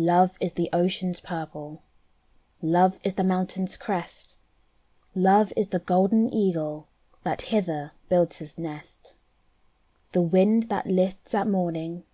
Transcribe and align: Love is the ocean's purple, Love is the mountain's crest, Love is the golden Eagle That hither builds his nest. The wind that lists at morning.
Love 0.00 0.38
is 0.40 0.54
the 0.54 0.70
ocean's 0.72 1.20
purple, 1.20 1.82
Love 2.62 2.98
is 3.04 3.16
the 3.16 3.22
mountain's 3.22 3.76
crest, 3.76 4.34
Love 5.14 5.52
is 5.58 5.68
the 5.68 5.78
golden 5.78 6.32
Eagle 6.32 6.88
That 7.22 7.42
hither 7.42 7.92
builds 8.08 8.36
his 8.38 8.56
nest. 8.56 9.12
The 10.12 10.22
wind 10.22 10.70
that 10.70 10.86
lists 10.86 11.34
at 11.34 11.46
morning. 11.46 12.04